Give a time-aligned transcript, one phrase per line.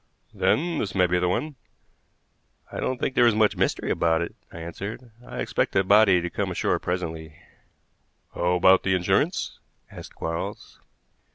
[0.33, 1.57] "Then this may be the one."
[2.71, 5.11] "I don't think there is much mystery about it," I answered.
[5.23, 7.39] "I expect the body to come ashore presently."
[8.33, 9.59] "How about the insurance?"
[9.91, 10.79] asked Quarles.